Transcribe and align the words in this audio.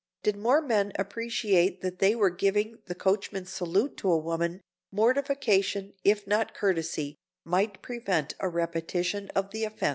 Did 0.23 0.35
more 0.35 0.63
men 0.63 0.93
appreciate 0.97 1.81
that 1.81 1.99
they 1.99 2.15
were 2.15 2.31
giving 2.31 2.79
the 2.87 2.95
"coachman's 2.95 3.51
salute" 3.51 3.97
to 3.97 4.11
a 4.11 4.17
woman, 4.17 4.59
mortification, 4.91 5.93
if 6.03 6.25
not 6.25 6.55
courtesy, 6.55 7.15
might 7.45 7.83
prevent 7.83 8.33
a 8.39 8.49
repetition 8.49 9.29
of 9.35 9.51
the 9.51 9.63
offense. 9.63 9.89